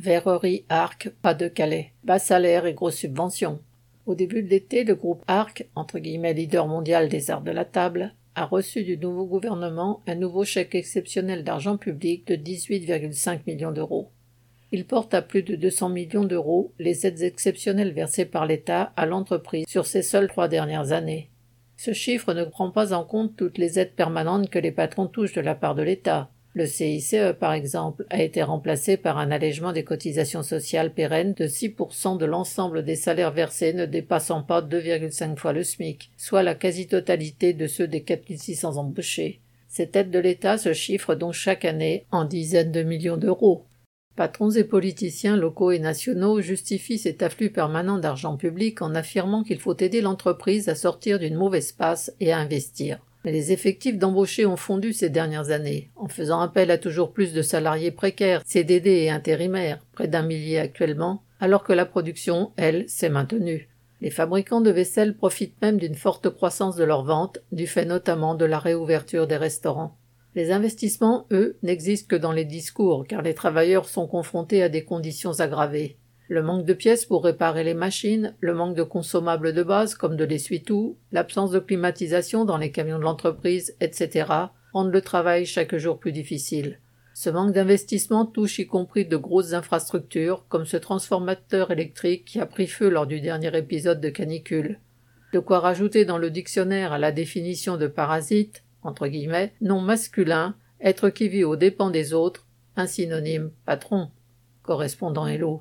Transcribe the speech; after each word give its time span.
Verrerie 0.00 0.64
Arc, 0.68 1.10
pas 1.22 1.34
de 1.34 1.48
Calais. 1.48 1.92
Bas 2.04 2.20
salaire 2.20 2.66
et 2.66 2.74
grosses 2.74 2.96
subventions. 2.96 3.60
Au 4.06 4.14
début 4.14 4.42
de 4.42 4.48
l'été, 4.48 4.84
le 4.84 4.94
groupe 4.94 5.24
Arc, 5.26 5.68
entre 5.74 5.98
guillemets 5.98 6.34
leader 6.34 6.68
mondial 6.68 7.08
des 7.08 7.30
arts 7.30 7.42
de 7.42 7.50
la 7.50 7.64
table, 7.64 8.14
a 8.36 8.44
reçu 8.44 8.84
du 8.84 8.96
nouveau 8.96 9.26
gouvernement 9.26 10.00
un 10.06 10.14
nouveau 10.14 10.44
chèque 10.44 10.76
exceptionnel 10.76 11.42
d'argent 11.42 11.76
public 11.76 12.26
de 12.28 12.36
18,5 12.36 13.40
millions 13.48 13.72
d'euros. 13.72 14.10
Il 14.70 14.86
porte 14.86 15.14
à 15.14 15.22
plus 15.22 15.42
de 15.42 15.56
200 15.56 15.88
millions 15.88 16.24
d'euros 16.24 16.72
les 16.78 17.06
aides 17.06 17.22
exceptionnelles 17.22 17.92
versées 17.92 18.26
par 18.26 18.46
l'État 18.46 18.92
à 18.96 19.04
l'entreprise 19.04 19.66
sur 19.66 19.84
ces 19.84 20.02
seules 20.02 20.28
trois 20.28 20.46
dernières 20.46 20.92
années. 20.92 21.30
Ce 21.76 21.92
chiffre 21.92 22.34
ne 22.34 22.44
prend 22.44 22.70
pas 22.70 22.92
en 22.92 23.04
compte 23.04 23.36
toutes 23.36 23.58
les 23.58 23.80
aides 23.80 23.94
permanentes 23.94 24.50
que 24.50 24.58
les 24.58 24.72
patrons 24.72 25.06
touchent 25.08 25.34
de 25.34 25.40
la 25.40 25.54
part 25.56 25.74
de 25.74 25.82
l'État, 25.82 26.30
le 26.58 26.66
CICE, 26.66 27.14
par 27.38 27.52
exemple, 27.52 28.04
a 28.10 28.20
été 28.20 28.42
remplacé 28.42 28.96
par 28.96 29.16
un 29.18 29.30
allègement 29.30 29.72
des 29.72 29.84
cotisations 29.84 30.42
sociales 30.42 30.92
pérennes 30.92 31.32
de 31.34 31.46
6% 31.46 32.18
de 32.18 32.26
l'ensemble 32.26 32.82
des 32.82 32.96
salaires 32.96 33.30
versés 33.30 33.72
ne 33.72 33.86
dépassant 33.86 34.42
pas 34.42 34.60
2,5 34.60 35.36
fois 35.36 35.52
le 35.52 35.62
SMIC, 35.62 36.10
soit 36.16 36.42
la 36.42 36.56
quasi-totalité 36.56 37.52
de 37.52 37.68
ceux 37.68 37.86
des 37.86 38.02
4600 38.02 38.76
embauchés. 38.76 39.40
Cette 39.68 39.94
aide 39.94 40.10
de 40.10 40.18
l'État 40.18 40.58
se 40.58 40.72
chiffre 40.72 41.14
donc 41.14 41.32
chaque 41.32 41.64
année 41.64 42.06
en 42.10 42.24
dizaines 42.24 42.72
de 42.72 42.82
millions 42.82 43.16
d'euros. 43.16 43.64
Patrons 44.16 44.50
et 44.50 44.64
politiciens 44.64 45.36
locaux 45.36 45.70
et 45.70 45.78
nationaux 45.78 46.40
justifient 46.40 46.98
cet 46.98 47.22
afflux 47.22 47.50
permanent 47.50 47.98
d'argent 47.98 48.36
public 48.36 48.82
en 48.82 48.96
affirmant 48.96 49.44
qu'il 49.44 49.60
faut 49.60 49.76
aider 49.76 50.00
l'entreprise 50.00 50.68
à 50.68 50.74
sortir 50.74 51.20
d'une 51.20 51.36
mauvaise 51.36 51.70
passe 51.70 52.12
et 52.18 52.32
à 52.32 52.38
investir. 52.38 52.98
Mais 53.24 53.32
les 53.32 53.52
effectifs 53.52 53.98
d'embauchés 53.98 54.46
ont 54.46 54.56
fondu 54.56 54.92
ces 54.92 55.10
dernières 55.10 55.50
années, 55.50 55.90
en 55.96 56.08
faisant 56.08 56.40
appel 56.40 56.70
à 56.70 56.78
toujours 56.78 57.12
plus 57.12 57.32
de 57.32 57.42
salariés 57.42 57.90
précaires, 57.90 58.42
CDD 58.44 58.90
et 58.90 59.10
intérimaires, 59.10 59.80
près 59.92 60.08
d'un 60.08 60.22
millier 60.22 60.58
actuellement, 60.58 61.22
alors 61.40 61.64
que 61.64 61.72
la 61.72 61.86
production, 61.86 62.52
elle, 62.56 62.88
s'est 62.88 63.08
maintenue. 63.08 63.68
Les 64.00 64.10
fabricants 64.10 64.60
de 64.60 64.70
vaisselle 64.70 65.16
profitent 65.16 65.60
même 65.60 65.78
d'une 65.78 65.96
forte 65.96 66.30
croissance 66.30 66.76
de 66.76 66.84
leurs 66.84 67.04
ventes, 67.04 67.38
du 67.50 67.66
fait 67.66 67.84
notamment 67.84 68.34
de 68.34 68.44
la 68.44 68.58
réouverture 68.58 69.26
des 69.26 69.36
restaurants. 69.36 69.96
Les 70.36 70.52
investissements, 70.52 71.26
eux, 71.32 71.56
n'existent 71.64 72.06
que 72.08 72.20
dans 72.20 72.32
les 72.32 72.44
discours, 72.44 73.06
car 73.08 73.22
les 73.22 73.34
travailleurs 73.34 73.88
sont 73.88 74.06
confrontés 74.06 74.62
à 74.62 74.68
des 74.68 74.84
conditions 74.84 75.40
aggravées. 75.40 75.96
Le 76.30 76.42
manque 76.42 76.66
de 76.66 76.74
pièces 76.74 77.06
pour 77.06 77.24
réparer 77.24 77.64
les 77.64 77.72
machines, 77.72 78.34
le 78.40 78.52
manque 78.52 78.76
de 78.76 78.82
consommables 78.82 79.54
de 79.54 79.62
base 79.62 79.94
comme 79.94 80.14
de 80.14 80.24
l'essuie-tout, 80.24 80.98
l'absence 81.10 81.50
de 81.50 81.58
climatisation 81.58 82.44
dans 82.44 82.58
les 82.58 82.70
camions 82.70 82.98
de 82.98 83.04
l'entreprise, 83.04 83.74
etc., 83.80 84.26
rendent 84.74 84.92
le 84.92 85.00
travail 85.00 85.46
chaque 85.46 85.74
jour 85.76 85.98
plus 85.98 86.12
difficile. 86.12 86.80
Ce 87.14 87.30
manque 87.30 87.54
d'investissement 87.54 88.26
touche 88.26 88.58
y 88.58 88.66
compris 88.66 89.06
de 89.06 89.16
grosses 89.16 89.54
infrastructures, 89.54 90.44
comme 90.50 90.66
ce 90.66 90.76
transformateur 90.76 91.70
électrique 91.70 92.26
qui 92.26 92.40
a 92.40 92.46
pris 92.46 92.66
feu 92.66 92.90
lors 92.90 93.06
du 93.06 93.22
dernier 93.22 93.56
épisode 93.56 94.02
de 94.02 94.10
canicule. 94.10 94.80
De 95.32 95.38
quoi 95.38 95.60
rajouter 95.60 96.04
dans 96.04 96.18
le 96.18 96.30
dictionnaire 96.30 96.92
à 96.92 96.98
la 96.98 97.10
définition 97.10 97.78
de 97.78 97.86
parasite, 97.86 98.64
entre 98.82 99.08
guillemets, 99.08 99.54
non 99.62 99.80
masculin, 99.80 100.56
être 100.80 101.08
qui 101.08 101.28
vit 101.28 101.44
aux 101.44 101.56
dépens 101.56 101.90
des 101.90 102.12
autres, 102.12 102.46
un 102.76 102.86
synonyme 102.86 103.50
patron. 103.64 104.10
Correspondant 104.62 105.26
Hello. 105.26 105.56